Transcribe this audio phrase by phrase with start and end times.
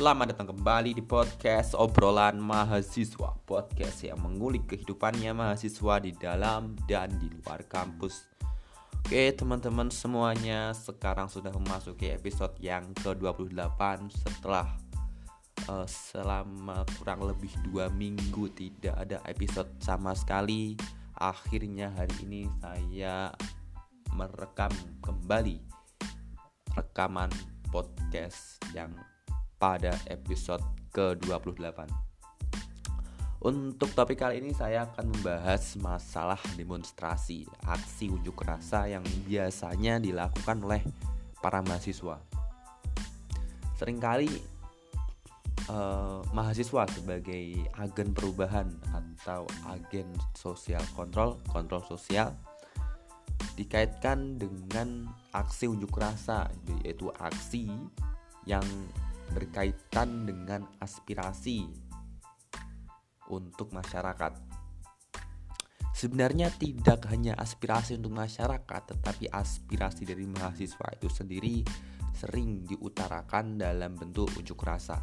[0.00, 3.36] Selamat datang kembali di podcast obrolan mahasiswa.
[3.44, 8.24] Podcast yang mengulik kehidupannya mahasiswa di dalam dan di luar kampus.
[8.96, 14.72] Oke teman-teman semuanya Sekarang sudah memasuki episode yang ke-28 Setelah
[15.68, 20.80] uh, selama kurang lebih dua minggu tidak ada episode sama sekali.
[21.20, 23.36] Akhirnya hari ini saya
[24.16, 24.72] merekam
[25.04, 25.60] kembali
[26.72, 27.28] rekaman
[27.68, 28.96] podcast yang
[29.60, 30.64] pada episode
[30.96, 31.84] ke-28.
[33.40, 40.60] Untuk topik kali ini saya akan membahas masalah demonstrasi Aksi unjuk rasa yang biasanya dilakukan
[40.60, 40.84] oleh
[41.40, 42.20] para mahasiswa.
[43.80, 44.28] Seringkali
[45.72, 52.36] uh, mahasiswa sebagai agen perubahan atau agen sosial kontrol, kontrol sosial
[53.56, 56.48] dikaitkan dengan aksi unjuk rasa
[56.84, 57.72] yaitu aksi
[58.44, 58.64] yang
[59.30, 61.66] berkaitan dengan aspirasi
[63.30, 64.34] untuk masyarakat.
[65.94, 71.60] Sebenarnya tidak hanya aspirasi untuk masyarakat, tetapi aspirasi dari mahasiswa itu sendiri
[72.16, 74.96] sering diutarakan dalam bentuk unjuk rasa.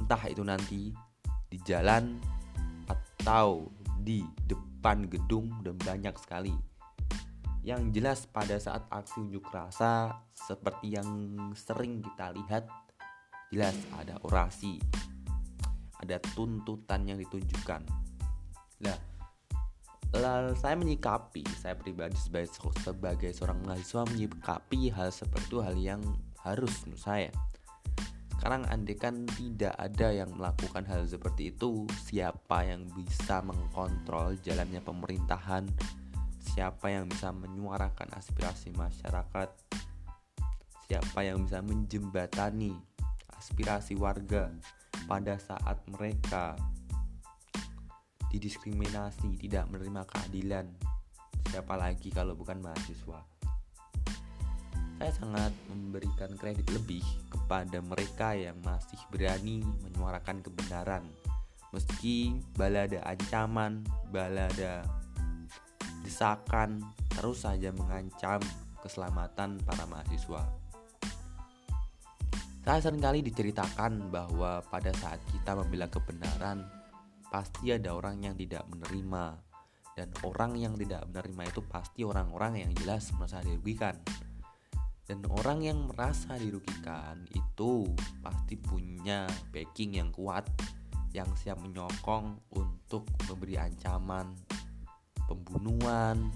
[0.00, 0.90] Entah itu nanti
[1.50, 2.16] di jalan
[2.88, 3.68] atau
[4.00, 6.69] di depan gedung dan banyak sekali
[7.60, 12.64] yang jelas pada saat aksi unjuk rasa seperti yang sering kita lihat
[13.52, 14.80] jelas ada orasi
[16.00, 17.84] ada tuntutan yang ditunjukkan.
[18.80, 18.98] Nah
[20.10, 22.50] lalu saya menyikapi saya pribadi sebagai
[22.82, 26.02] sebagai seorang mahasiswa menyikapi hal seperti itu hal yang
[26.40, 27.30] harus menurut saya.
[28.40, 35.68] Sekarang andekan tidak ada yang melakukan hal seperti itu siapa yang bisa mengkontrol jalannya pemerintahan
[36.50, 39.48] siapa yang bisa menyuarakan aspirasi masyarakat,
[40.90, 42.74] siapa yang bisa menjembatani
[43.38, 44.50] aspirasi warga
[45.06, 46.58] pada saat mereka
[48.30, 50.66] didiskriminasi, tidak menerima keadilan.
[51.50, 53.26] Siapa lagi kalau bukan mahasiswa?
[55.00, 57.02] Saya sangat memberikan kredit lebih
[57.32, 61.02] kepada mereka yang masih berani menyuarakan kebenaran
[61.70, 64.82] meski balada ancaman, balada
[66.10, 66.82] desakan
[67.14, 68.42] terus saja mengancam
[68.82, 70.42] keselamatan para mahasiswa.
[72.66, 76.66] Saya sering kali diceritakan bahwa pada saat kita membela kebenaran,
[77.30, 79.38] pasti ada orang yang tidak menerima
[79.94, 83.94] dan orang yang tidak menerima itu pasti orang-orang yang jelas merasa dirugikan.
[85.06, 87.90] Dan orang yang merasa dirugikan itu
[88.22, 90.46] pasti punya backing yang kuat
[91.10, 94.30] yang siap menyokong untuk memberi ancaman
[95.30, 96.26] pembunuhan,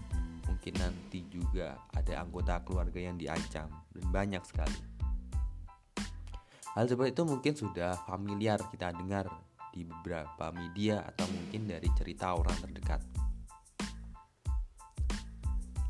[0.46, 4.78] mungkin nanti juga ada anggota keluarga yang diancam dan banyak sekali.
[6.78, 9.26] Hal seperti itu mungkin sudah familiar kita dengar
[9.74, 13.02] di beberapa media atau mungkin dari cerita orang terdekat.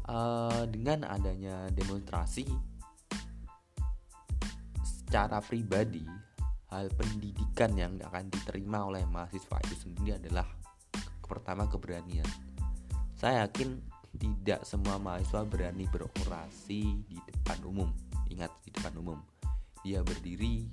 [0.05, 2.45] Uh, dengan adanya demonstrasi
[4.85, 6.05] secara pribadi
[6.69, 10.45] hal pendidikan yang akan diterima oleh mahasiswa itu sendiri adalah
[11.25, 12.29] pertama keberanian
[13.25, 13.81] saya yakin
[14.21, 17.89] tidak semua mahasiswa berani berorasi di depan umum.
[18.29, 19.17] Ingat di depan umum.
[19.81, 20.69] Dia berdiri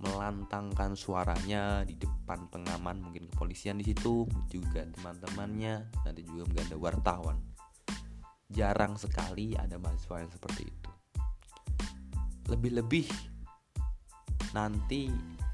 [0.00, 6.78] melantangkan suaranya di depan pengaman mungkin kepolisian di situ juga teman-temannya nanti juga mungkin ada
[6.80, 7.38] wartawan
[8.50, 10.90] jarang sekali ada mahasiswa yang seperti itu
[12.50, 13.06] lebih-lebih
[14.50, 15.06] nanti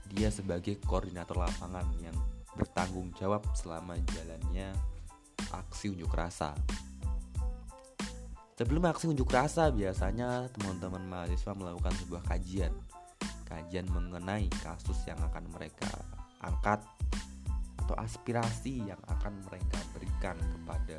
[0.08, 2.16] dia sebagai koordinator lapangan yang
[2.56, 4.72] bertanggung jawab selama jalannya
[5.52, 6.52] aksi unjuk rasa.
[8.58, 12.74] Sebelum aksi unjuk rasa, biasanya teman-teman mahasiswa melakukan sebuah kajian.
[13.46, 15.88] Kajian mengenai kasus yang akan mereka
[16.42, 16.82] angkat
[17.78, 20.98] atau aspirasi yang akan mereka berikan kepada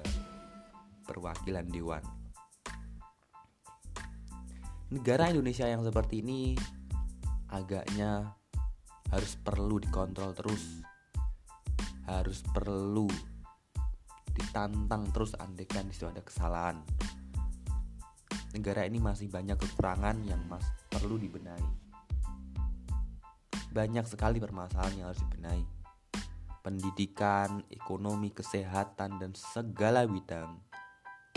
[1.04, 2.02] perwakilan dewan.
[4.90, 6.58] Negara Indonesia yang seperti ini
[7.52, 8.34] agaknya
[9.14, 10.82] harus perlu dikontrol terus.
[12.10, 13.06] Harus perlu
[14.40, 16.80] ditantang terus andekan di situ ada kesalahan.
[18.56, 21.70] Negara ini masih banyak kekurangan yang mas perlu dibenahi.
[23.70, 25.66] Banyak sekali permasalahan yang harus dibenahi.
[26.64, 30.58] Pendidikan, ekonomi, kesehatan dan segala bidang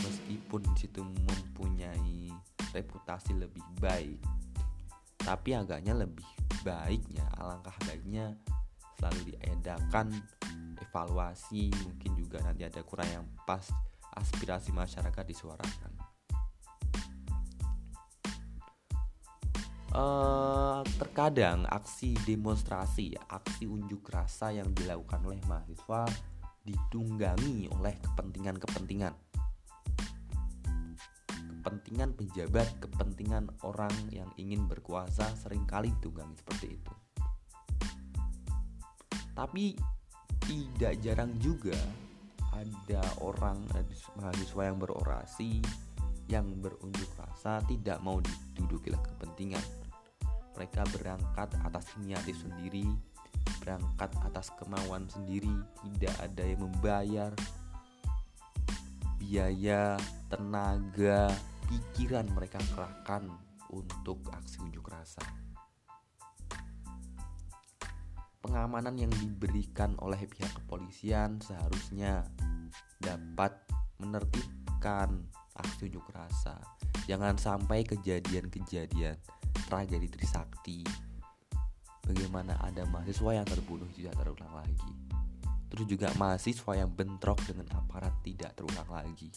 [0.02, 2.32] meskipun di situ mempunyai
[2.74, 4.18] reputasi lebih baik
[5.22, 6.26] tapi agaknya lebih
[6.66, 8.34] baiknya alangkah baiknya
[8.98, 10.10] selalu diedakan
[10.82, 13.64] evaluasi mungkin juga nanti ada kurang yang pas
[14.12, 15.92] aspirasi masyarakat disuarakan
[19.92, 26.08] uh, terkadang aksi demonstrasi, aksi unjuk rasa yang dilakukan oleh mahasiswa
[26.62, 29.14] ditunggangi oleh kepentingan-kepentingan.
[31.62, 36.92] Kepentingan pejabat, kepentingan orang yang ingin berkuasa sering kali ditunggangi seperti itu.
[39.32, 39.78] Tapi
[40.52, 41.76] tidak jarang juga
[42.52, 43.64] ada orang
[44.20, 45.64] mahasiswa yang berorasi
[46.28, 49.64] yang berunjuk rasa tidak mau diduduki kepentingan.
[50.52, 52.84] Mereka berangkat atas inisiatif sendiri
[53.62, 55.50] berangkat atas kemauan sendiri
[55.82, 57.32] tidak ada yang membayar
[59.18, 59.96] biaya
[60.26, 61.30] tenaga
[61.70, 63.30] pikiran mereka kerahkan
[63.70, 65.22] untuk aksi unjuk rasa
[68.42, 72.26] pengamanan yang diberikan oleh pihak kepolisian seharusnya
[72.98, 73.54] dapat
[74.02, 75.22] menertibkan
[75.54, 76.58] aksi unjuk rasa.
[77.06, 79.14] Jangan sampai kejadian-kejadian
[79.70, 80.82] tragedi Trisakti.
[82.02, 84.92] Bagaimana ada mahasiswa yang terbunuh tidak terulang lagi.
[85.70, 89.30] Terus juga mahasiswa yang bentrok dengan aparat tidak terulang lagi.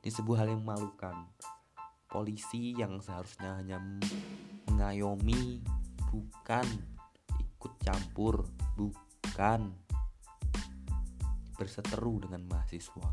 [0.00, 1.26] Ini sebuah hal yang memalukan.
[2.06, 3.82] Polisi yang seharusnya hanya
[4.70, 5.58] mengayomi
[6.14, 6.93] bukan
[7.64, 8.44] ikut campur
[8.76, 9.72] bukan
[11.56, 13.08] berseteru dengan mahasiswa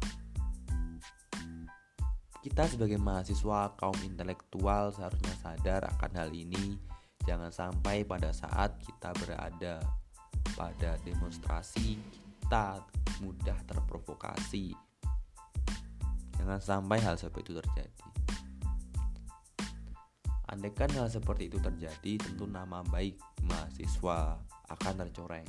[2.41, 6.75] kita sebagai mahasiswa kaum intelektual seharusnya sadar akan hal ini
[7.25, 9.77] Jangan sampai pada saat kita berada
[10.57, 12.01] pada demonstrasi
[12.41, 12.81] kita
[13.21, 14.73] mudah terprovokasi.
[16.41, 18.07] Jangan sampai hal seperti itu terjadi.
[20.51, 23.15] Andaikan hal seperti itu terjadi, tentu nama baik
[23.47, 24.35] mahasiswa
[24.67, 25.47] akan tercoreng.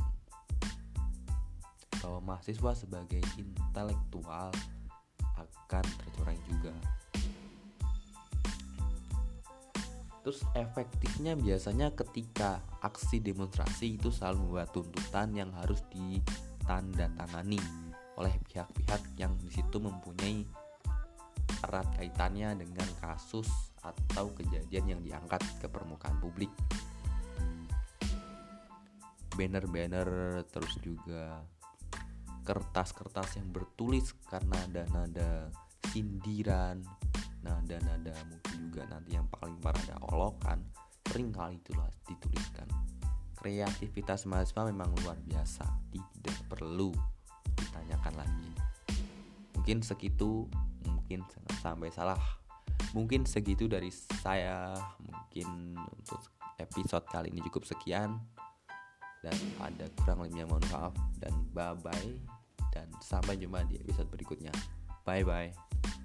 [1.99, 4.55] Bahwa mahasiswa sebagai intelektual
[5.35, 6.71] akan tercoreng juga.
[10.23, 17.59] Terus efektifnya biasanya ketika aksi demonstrasi itu selalu membuat tuntutan yang harus ditandatangani
[18.15, 20.47] oleh pihak-pihak yang di situ mempunyai
[21.67, 26.51] erat kaitannya dengan kasus atau kejadian yang diangkat ke permukaan publik.
[29.35, 31.43] Banner-banner terus juga
[32.43, 35.31] kertas-kertas yang bertulis karena ada nada
[35.91, 36.83] sindiran,
[37.43, 40.63] nada-nada mungkin juga nanti yang paling parah ada olokan
[41.13, 42.65] sering kali itulah dituliskan.
[43.37, 46.89] Kreativitas mahasiswa memang luar biasa tidak perlu
[47.53, 48.51] ditanyakan lagi.
[49.53, 50.49] Mungkin segitu
[50.89, 51.29] mungkin
[51.61, 52.17] sampai salah
[52.91, 53.89] mungkin segitu dari
[54.23, 54.75] saya.
[54.99, 56.21] Mungkin untuk
[56.59, 58.19] episode kali ini cukup sekian.
[59.23, 60.95] Dan ada kurang lebihnya mohon maaf.
[61.23, 62.11] Dan bye bye
[62.73, 64.53] dan sampai jumpa di episode berikutnya.
[65.07, 66.02] Bye bye